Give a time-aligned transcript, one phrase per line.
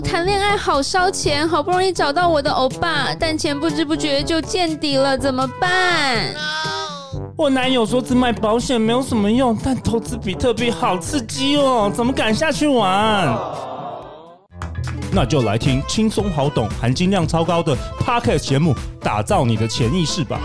[0.00, 6.34] 谈恋爱好烧钱，好不容易找到我的欧巴，但钱不知不觉就见底了，怎么办？
[7.36, 13.38] 我男友说只买保险没有什么用，但投资比特币好刺激哦，怎么敢下去玩？
[15.12, 20.40] 那就来听轻松好懂、含金量超高的 Podcast 节目，打造你的潜意识吧！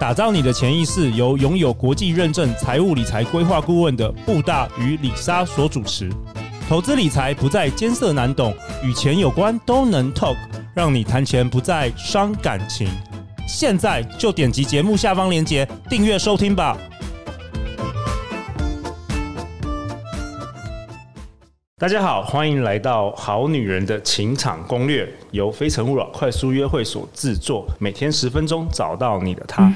[0.00, 6.10] 打造你的潜意识由拥有国际认证财务理财规划顾问的布大与李莎所主持。
[6.72, 10.34] 投资理财不再艰涩难懂，与钱有关都能 talk，
[10.74, 12.88] 让你谈钱不再伤感情。
[13.46, 16.74] 现在就点击节目下方链接订阅收听吧。
[21.76, 29.70] 大家好，欢迎来到《好女人的情场攻略》，由非诚勿扰快速约会所制作，每天十分钟，找到你的他。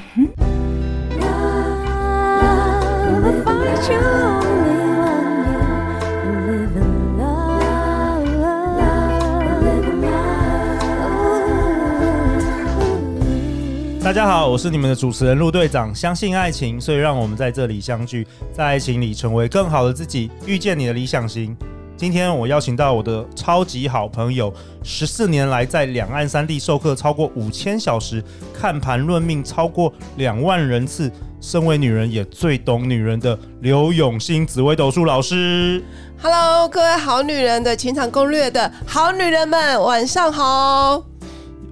[14.07, 15.93] 大家好，我是你们的主持人陆队长。
[15.93, 21.53] 相信爱情，所以让我们在这里相聚，在爱情里成为更好的自己，遇见你的理想型。
[21.97, 28.23] 今天我邀请到我的超级好朋友，十四年来在两岸三地授课超过五千小时，
[28.57, 35.83] 看盘论命超过两万人次，身为女人也最懂女人的刘永新紫微斗数老师。
[36.21, 41.03] Hello，各位好女人的情场攻略的好女人们，晚上好。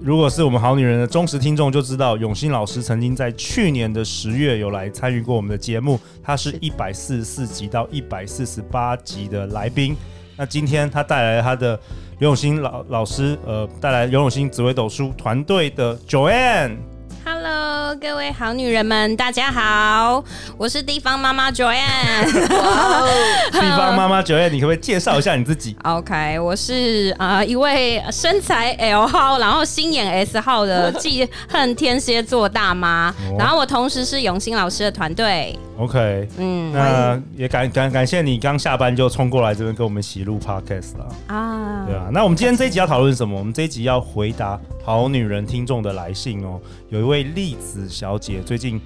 [0.06, 9.96] 如果是我们好女人的忠实听众，就知道永新老师曾经在去年的十月有来参与过我们的节目，他是一百四十四集到一百四十八集的来宾。
[10.36, 11.76] 那今天他带来他的
[12.20, 16.76] 刘永新老老师，呃，带来刘永新紫微斗书团队的 Joanne。
[17.24, 20.22] Hello，各位好女人们，大家好，
[20.58, 22.26] 我是地方妈妈 Joanne。
[23.50, 25.74] 地方妈妈 Joanne，你可不可以介绍一下你自己？
[25.84, 35.58] OK，我是啊、呃、一位身材 L 号，然后心眼 S 号的 记恨天蝎座大妈，然后我同时是永兴老师的团队。
[35.78, 43.38] OK，嗯，那也感感感谢你刚下班就冲过来这边跟我们一起录 Podcast 了啊，对啊，那我们今天这一集要讨论什么？
[43.38, 46.58] 我们这一集要回答好女人听众的来信哦。
[46.88, 48.80] 有一位栗子小姐最近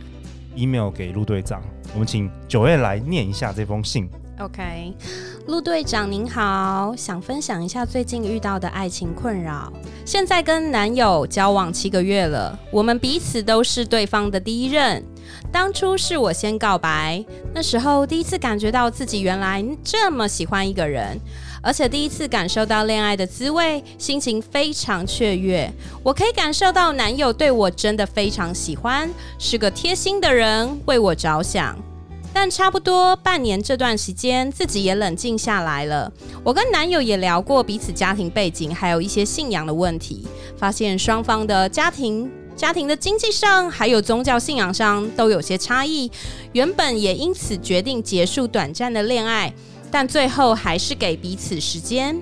[0.57, 1.63] email 给陆队长，
[1.95, 4.09] 我们请 Joanne 来念一下这封信。
[4.41, 4.93] OK，
[5.47, 9.73] 陆队长您好，想分享一下最近遇到的爱情困扰。
[10.05, 15.05] 现在跟男友交往七个月了，我们彼此都是对方的第一任。
[15.53, 21.19] 当初是我先告白，那时候第一次感觉到自己原来这么喜欢一个人，
[21.63, 25.71] 而且第一次感受到恋爱的滋味，心情非常雀跃。
[26.03, 31.77] 我可以感受到男友对我真的非常喜欢，是个贴心的人，为我着想。
[32.33, 36.13] 但差不多半年这段时间，自己也冷静下来了。
[36.45, 42.31] 我跟男友也聊过彼此家庭背景，还有一些信仰的问题，发现双方的家庭。
[42.61, 46.13] 家庭的经济上，还有宗教信仰上都有些差异，
[46.53, 49.51] 原本也因此决定结束短暂的恋爱，
[49.91, 52.21] 但最后还是给彼此时间。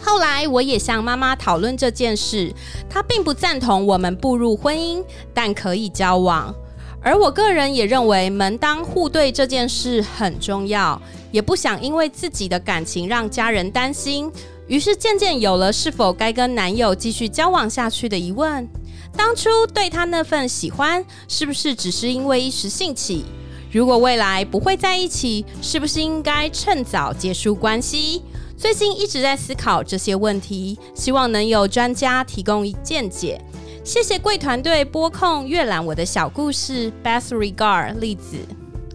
[0.00, 2.54] 后来我也向妈妈讨论这件事，
[2.88, 5.02] 她并不赞同我们步入婚姻，
[5.34, 6.54] 但可以交往。
[7.02, 14.30] 而我个人也认为门当户对这件事很重要，也不想因为自己的感情让家人担心，
[14.68, 18.68] 于是渐渐有了是否该跟男友继续交往下去的疑问。
[19.16, 23.24] 当初对他那份喜欢，是不是只是因为一时兴起？
[23.70, 28.22] 如果未来不会在一起，是不是应该趁早结束关系？
[28.56, 33.40] 最近一直在思考这些问题，希望能有专家提供见解。
[33.84, 36.92] 谢谢贵团队播控阅览我的小故事。
[37.04, 38.36] Best regard，栗子。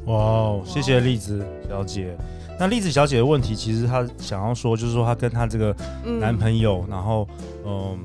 [0.06, 2.16] 哇哦，谢谢栗子小姐。
[2.60, 5.76] 那栗子小姐的问题，其实她想要说，就是说她跟她这个
[6.20, 7.28] 男朋友，嗯、然后
[7.66, 7.98] 嗯。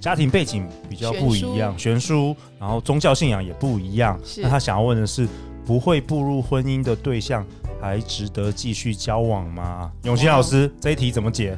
[0.00, 4.18] 家庭背景比较不一样，悬殊，然后宗教信仰也不一样。
[4.38, 5.28] 那他想要问的是，
[5.66, 7.44] 不会步入婚姻的对象，
[7.80, 9.90] 还值得继续交往吗？
[10.04, 11.56] 永新老师，这一题怎么解？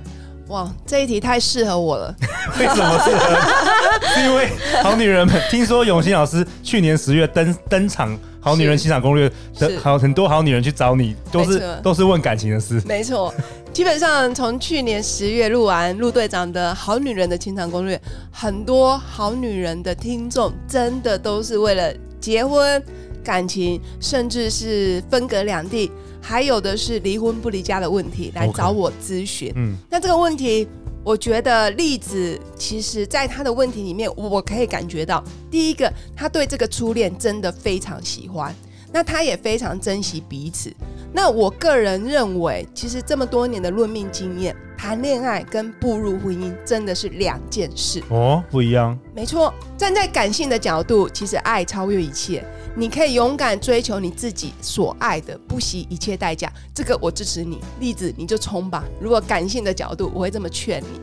[0.49, 2.15] 哇，这一题太适合我了。
[2.59, 3.37] 为什么适合？
[4.13, 4.51] 是因为
[4.83, 8.19] 好女人们，听说永新老师去年十月登登场。
[8.43, 12.83] 好女人情场攻略的好很多好女人去找你，都是都是问感情的事。
[12.85, 13.33] 没错，
[13.73, 17.99] 基本上从去年十月录完陆队长的好女人的情场攻略，
[18.33, 22.83] 很多好女人的听众真的都是为了结婚、
[23.23, 25.89] 感情，甚至是分隔两地，
[26.21, 29.53] 还有的是离婚不离家的问题来找我咨询。
[29.55, 30.67] 嗯，那这个问题。
[31.05, 38.55] 我觉得栗子其实，在他的问题里面，我可以感觉到，第一个，他对这个初恋真的非常喜欢，
[38.93, 40.73] 那他也非常珍惜彼此。
[41.13, 48.99] 那我个人认为，其实这么多年的论命经验，谈恋爱跟步入婚姻真的是两件事哦，不一样。
[49.15, 52.43] 没错，站在感性的角度，其实爱超越一切，
[52.75, 56.51] 你可以勇敢追求你自己所爱的，不惜一切代价。
[56.75, 58.85] 这个我支持你，例子你就冲吧。
[59.01, 61.01] 如果感性的角度，我会这么劝你。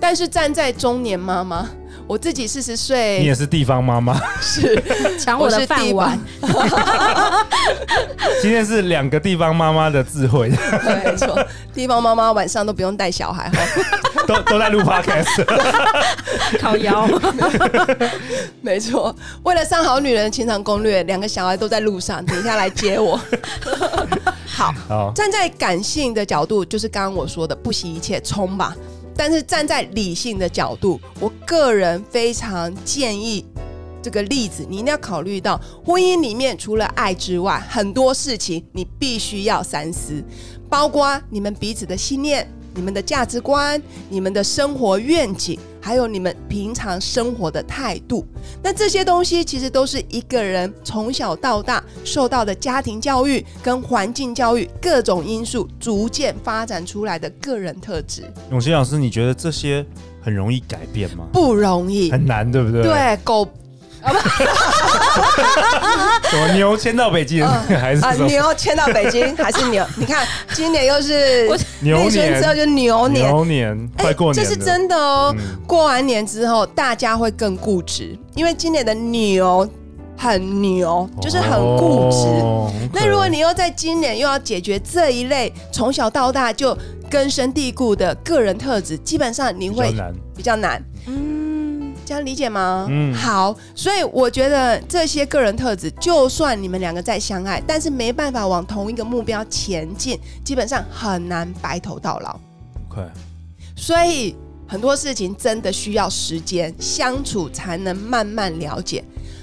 [0.00, 1.68] 但是站在中年妈妈。
[2.06, 4.80] 我自己四十岁，你也是地方妈妈，是
[5.18, 6.18] 抢我的饭碗。
[8.40, 11.44] 今天是两个地方妈妈的智慧，对，没错，
[11.74, 13.50] 地方妈妈晚上都不用带小孩，
[14.26, 15.44] 都都在录 podcast，
[16.60, 17.08] 靠腰，
[18.60, 23.20] 没错，为了上好女人的情场攻略，两个小孩都在路上，等一下来接我。
[24.46, 28.76] 好，好，站在感性的角度，就是刚刚我说的，不惜一切冲吧。
[29.16, 33.44] 但是站在理性的角度，我个人非常建议
[34.02, 40.22] 这个例子，你一定要考虑到婚姻里面除了爱之外，很多事情你必须要三思，
[40.68, 42.46] 包括你们彼此的信念。
[42.74, 48.26] 你们的价值观、你们的生活愿景，还有你们平常生活的态度，
[48.60, 58.24] 那这些东西其实都是一个人从小到大受到的家庭教育跟环境教育各种因素逐渐发展出来的个人特质。
[58.50, 59.86] 永新老师，你觉得这些
[60.20, 61.24] 很容易改变吗？
[61.32, 62.82] 不容易，很难，对不对？
[62.82, 63.48] 对，狗。
[66.30, 68.12] 什么牛迁到北京，嗯、 还是啊？
[68.12, 69.86] 牛迁到北京 还是牛？
[69.96, 71.48] 你看，今年又是
[71.80, 75.34] 牛年之后就牛年，牛年快过年，这是真的哦。
[75.38, 79.68] 嗯、过完年之后，大家会更固执，因为今年的牛
[80.16, 82.26] 很牛，就是很固执。
[82.92, 86.76] 那如果你又在今年又要解决这一类从小到大就
[87.08, 90.14] 根深蒂固的个人特质，基本上你会比较难。
[90.36, 91.35] 比较难嗯。
[92.06, 92.86] 这样理解吗？
[92.88, 102.38] 嗯，好，所以我觉得这些个人特质，就算你们两个再相爱，但是没办法往同一个目标前进，基本上很难白头到老。
[102.94, 103.08] 对，Okay.
[103.74, 104.36] 所以
[104.68, 109.02] 很多事情真的需要时间相处才能慢慢了解。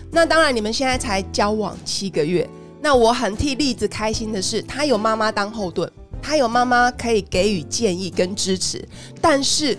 [0.10, 2.50] 那当然，你们现在才交往七个月，
[2.82, 8.88] 那我很替栗子开心的是，他有妈妈当后盾，他有妈妈可以给予建议跟支持，
[9.20, 9.78] 但是。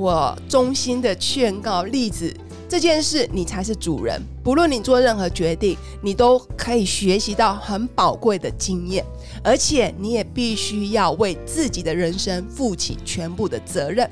[0.00, 2.34] 我衷心的劝告栗子，
[2.66, 4.18] 这件事你才是主人。
[4.42, 9.04] 不论你做任何决定，你都可以学习到很宝贵的经验，
[9.44, 14.10] 而且你也必须要为自己的人生负起全部的责任。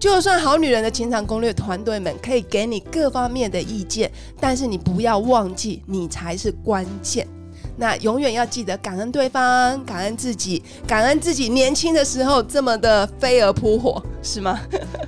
[0.00, 4.10] 就算好女人的情场攻略团队们可以给你各方面的意见，
[4.40, 7.24] 但是你不要忘记，你才是关键。
[7.76, 14.60] 那永远要记得感恩对方，感恩自己，感恩自己年轻的时候这么的飞蛾扑火，是吗？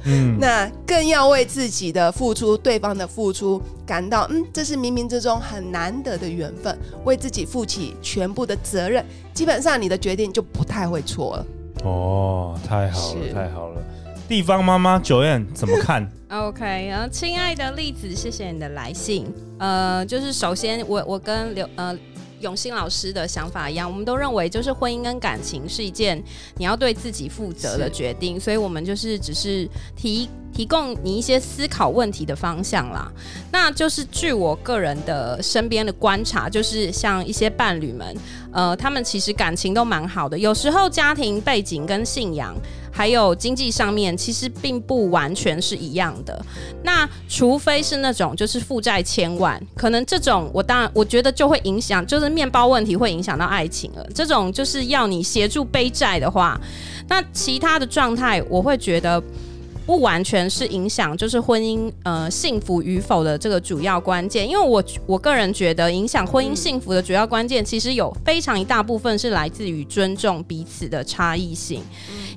[0.05, 0.37] 嗯。
[0.41, 11.47] 那更要为自己的付出，对方的付出感到，嗯，这是冥冥之中很难得的缘分，为自己负起全部的责任，基本上你的决定就不太会错了。
[11.85, 13.83] 哦，太好了，太好了。
[14.29, 16.05] 地方妈妈 Joanne 怎么看？
[16.29, 19.25] OK，然后亲爱的栗子，谢谢你的来信。
[19.59, 21.97] 呃，就是首先我我跟刘呃。
[22.41, 26.23] 永新老师的想法一样，我们都认为就是婚姻跟感情是一件
[26.57, 33.11] 你要对自己负责的决定，所以我们就是只是提提供你一些思考问题的方向啦。
[33.51, 38.17] 那就是据我个人的身边的观察，就是像一些伴侣们，
[38.53, 42.55] 呃，他们其实感情都蛮好的，有时候家庭背景跟信仰。
[42.97, 46.43] 还有经济上面，其实并不完全是一样的。
[46.83, 54.07] 那除非是那种就是负债千万，可能这种我当然我觉得就会影响，就是面包问题会影响到爱情了。
[54.15, 56.59] 这种就是要你协助背债的话，
[57.09, 59.23] 那其他的状态我会觉得。
[59.87, 71.81] 不完全是影响，就是婚姻呃幸福与否的这个主要关键，因为我我个人觉得，影响婚姻幸福的主要关键，其实有非常一大部分是来自于尊重彼此的差异性。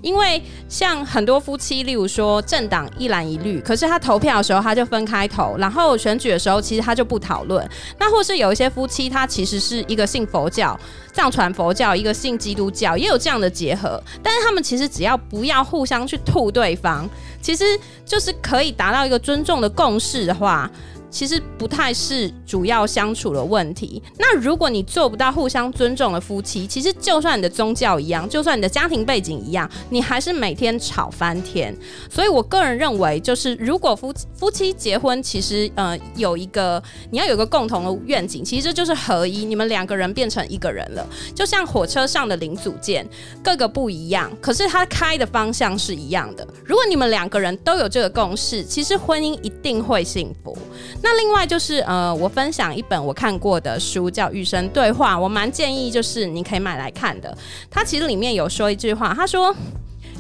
[0.02, 7.68] 因为像很多夫妻，例如说政党一蓝一绿，可是他投票的时候他就分开投，然后选举的时候其实他就不讨论。
[7.98, 10.80] 那或是有一些夫妻，他其实是一个信佛教。
[11.12, 17.10] 藏传佛教，一个信基督教，也有这样的结合，但是他们其实只要不要互相去吐对方，
[17.42, 17.64] 其实
[18.06, 20.70] 就是可以达到一个尊重的共识的话。
[21.10, 24.02] 其实不太是主要相处的问题。
[24.18, 31.76] 那如果你做不到互相尊重的夫妻，其实就算你的宗教一样，就算你的家庭背景一样，你还是每天吵翻天。
[32.10, 41.06] 所以我个人认为，就是如果夫夫妻结婚，其实呃有一个你要有个共同的愿景，其实就是合一，你们两个人变成一个人了。
[41.34, 43.08] 就像火车上的零组件，
[43.44, 46.48] 各个不一样，可是它开的方向是一样的。
[46.64, 50.58] 如果你们两个人都有这个共识，其实婚姻一定会幸福。
[51.02, 57.36] 那另外就是呃，我分享一本我看过的书，叫《与神对话》，我蛮建议就是你可以买来看的。
[57.70, 59.56] 它其实里面有说一句话，他说。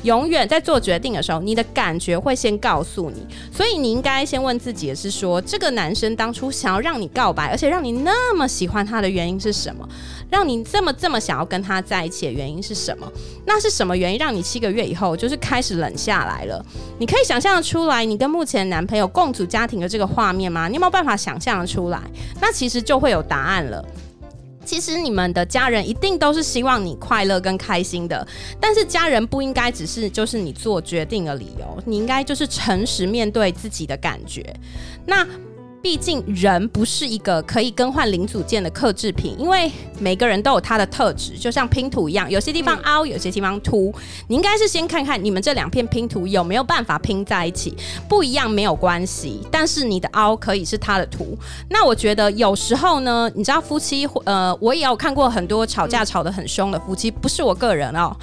[0.03, 9.87] 永远在做决定的时候，你的感觉会先告诉你，所以你应该先问自己的是说，这个男生当初想要让你告白，而且让你那么喜欢他的原因是什么？
[10.29, 13.11] 让你这么这么想要跟他在一起的原因是什么？
[13.45, 16.63] 那是什么原因让你七个月以后就是开始冷下来了？
[16.99, 20.67] 你可以想象得出来，你跟目前男朋友共组家庭的这个画面吗？
[20.67, 21.99] 你有没有办法想象得出来？
[22.39, 23.83] 那其实就会有答案了。
[24.69, 28.27] 其实你们的家人一定都是希望你快乐跟开心的，
[28.61, 34.55] 但是家人不应该只是就是你做决定的理由，你应该就是诚实面对自己的感觉。
[35.07, 35.27] 那。
[35.81, 43.93] 毕竟人不是一个可以更换零组件的克制品，因为每个人都有他的特质，就像拼图一样，有些地方凹，有些地方凸。
[44.27, 47.75] 你应该是先看看你们这两片拼图有没有办法拼在一起，
[48.09, 51.38] 不一样没有关系，但是你的凹可以是他的凸。
[51.69, 58.13] 那我觉得有时候呢，你知道夫妻，呃，我也有看过很多吵架吵得很凶的夫妻，不是我个人哦，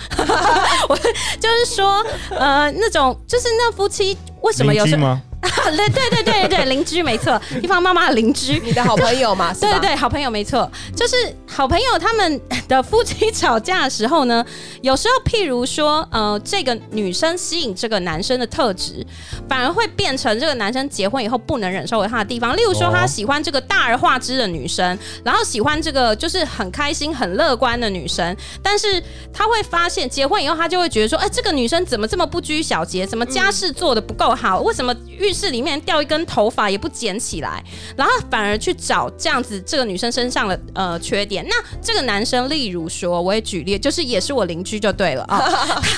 [0.91, 5.17] 我就是说，呃，那种就是那夫妻为什么有时候。
[5.77, 9.53] 对对对对对，邻居没错，地方妈妈的邻居，你的好朋友嘛？
[9.55, 14.45] 对对对，好朋友没错，就是好朋友他们的夫妻吵架的时候呢，
[14.83, 19.05] 有时候譬如说，呃，这个女生吸引这个男生的特质，
[19.49, 22.57] 反而会变成这个男生结婚以后不能忍受为他的地方。
[22.57, 33.07] 例如说，他喜欢这个大而化之的女生，然后喜欢这个就是很开心、很乐观的女生，但是他会发现结婚以后，他就会觉得说，哎，这个女生怎么这么不拘小节？
[33.07, 34.61] 怎么家事做的不够好？
[34.61, 37.63] 为什么遇室里面掉一根头发也不捡起来，
[37.95, 41.47] 然后反而去找这样子这个女生身上的呃缺点。
[41.47, 45.39] 那这个男生，例如说，我也举例，就是也是我邻居就对了 啊。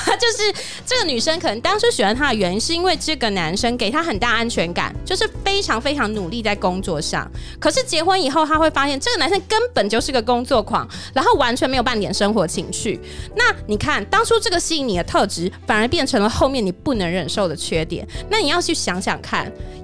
[0.05, 0.53] 他就是
[0.85, 7.31] 这个女生可能当初喜欢他的原因，是因为这个男生给她很大安全感，就是非常非常努力在工作上。
[7.61, 13.01] 可是结婚以后，他会发现这个男生根本就是个工作狂，然后完全没有半点生活情趣。
[13.37, 18.07] 那你看，当初这个吸引你的特质，反而变成了后面你不能忍受的缺点。
[18.29, 19.28] 那你要去想想看。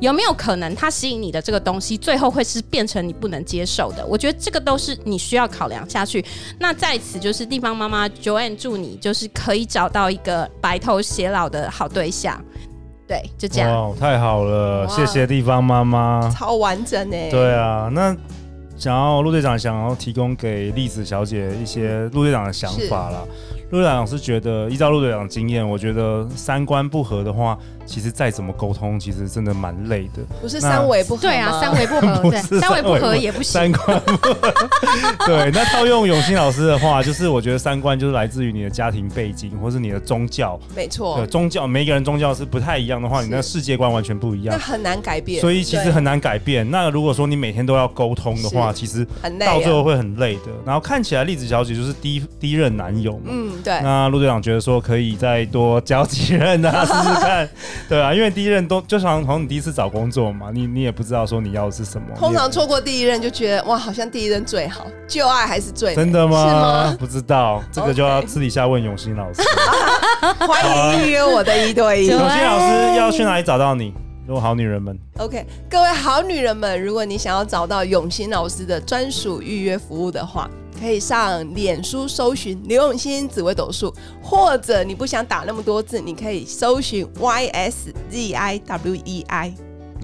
[0.00, 4.04] 有没有可能，他吸引你的这个东西，最后会是变成你不能接受的？
[4.06, 6.24] 我觉得这个都是你需要考量下去。
[6.58, 12.42] 那在此就是地方妈妈 Joanne 祝你，就是可以找到一个白头偕老的好对象。
[13.06, 13.90] 对，就这样。
[13.90, 17.30] 哇，太好了，谢谢地方妈妈，超完整哎。
[17.30, 18.14] 对啊，那
[18.76, 23.22] 想要陆队长想要提供给栗子小姐一些陆队长的想法啦。
[23.70, 27.58] 陆队长是觉得，依照陆队长的经验，我觉得三观不合的话。
[27.86, 30.22] 其实再怎么沟通，其实真的蛮累的。
[30.40, 33.52] 不是三围不合，对啊，三围不合， 对，三围不合也不行。
[33.52, 34.52] 三观不合，
[35.26, 35.50] 对。
[35.52, 40.58] 那套用永新老师的话，就是我觉得三观就是来自于你的家庭背景，或是你的宗教。
[40.74, 41.16] 没错。
[41.18, 45.40] 对，宗教每一个人宗教是不太一样的话，你那世界观完全不一样，那很难改变。
[45.40, 46.68] 所以其实很难改变。
[46.70, 49.06] 那如果说你每天都要沟通的话，其实
[49.38, 50.52] 到最后会很累的。
[50.64, 53.80] 然后看起来栗子小姐就是第一第一任男友嘛，嗯，对。
[53.82, 57.48] 那陆队长觉得说可以再多交几任啊， 试试看。
[57.88, 62.08] 对啊，因为第一任都就像从你第一次找工作嘛，你你也不知道说你要的是什么。
[62.16, 66.48] 通常错过第一任就觉得哇，好像第一任最好，旧爱还是最真的吗？
[66.48, 66.96] 是吗？
[66.98, 69.42] 不知道，这个就要私底下问永新老师。
[70.46, 72.06] 欢迎预约我的一对一。
[72.06, 73.92] 永新老师要去哪里找到你？
[74.26, 80.48] 如果好女人们，OK，各位好女人们，如果你想要找到永新老师的专属预约服务的话。
[80.78, 89.54] 可以上脸书搜寻刘永新紫微斗数，或者你不想打那么多字，你可以搜寻 Y S Z I W E I。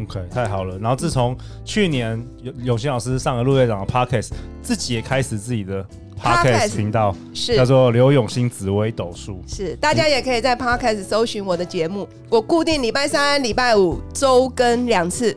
[0.01, 0.79] OK，太好了。
[0.79, 4.31] 然后自从去年永永新老师上了陆队长的 Podcast，
[4.63, 5.85] 自己也开始自己的
[6.19, 9.43] Podcast 频道，是叫做刘永新紫微斗数。
[9.47, 15.37] 是，大家也可以在 Podcast 搜寻我的节目，我固定礼拜三、礼拜五周更两次。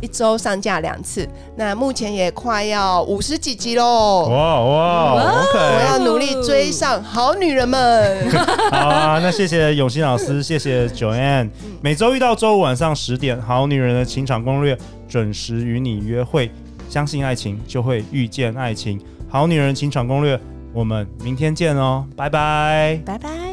[0.00, 4.28] 一周上架两次，那目前也快要五十几集喽！
[4.28, 8.30] 哇哇，OK，我要努力追上好女人们。
[8.70, 11.50] 好啊，那谢谢永新老师， 谢谢 Joanne。
[11.80, 14.74] 每周一到周五晚上十点，《好女人的情场攻略》
[15.08, 16.50] 准时与你约会。
[16.88, 18.98] 相信爱情，就会遇见爱情。
[19.28, 20.36] 《好女人情场攻略》，
[20.72, 23.47] 我们明天见哦，拜拜，拜拜。